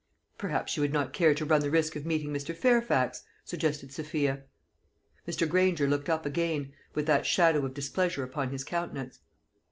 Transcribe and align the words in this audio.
"Perhaps 0.39 0.71
she 0.73 0.79
would 0.79 0.91
not 0.91 1.13
care 1.13 1.35
to 1.35 1.45
run 1.45 1.61
the 1.61 1.69
risk 1.69 1.95
of 1.95 2.07
meeting 2.07 2.33
Mr. 2.33 2.55
Fairfax," 2.57 3.21
suggested 3.45 3.91
Sophia. 3.93 4.41
Mr. 5.27 5.47
Granger 5.47 5.87
looked 5.87 6.09
up 6.09 6.25
again, 6.25 6.73
with 6.95 7.05
that 7.05 7.27
shadow 7.27 7.63
of 7.67 7.75
displeasure 7.75 8.23
upon 8.23 8.49
his 8.49 8.63
countenance. 8.63 9.19